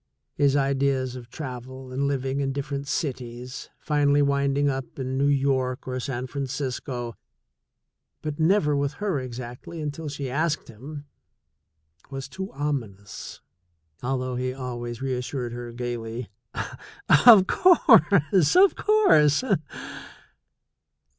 [0.33, 5.87] His ideas of travel and living in different cities, finally winding up in New York
[5.87, 7.15] or San Francisco,
[8.23, 11.05] but never with her exactly until she asked him,
[12.09, 13.41] was too ominous,
[14.01, 16.31] although he always reassured her gaily:
[17.27, 18.55] "Of course!
[18.55, 19.43] Of course!"